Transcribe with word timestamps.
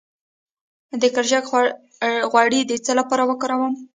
د 1.01 1.03
کرچک 1.15 1.45
غوړي 2.31 2.61
د 2.65 2.71
څه 2.85 2.91
لپاره 2.99 3.23
وکاروم؟ 3.25 3.73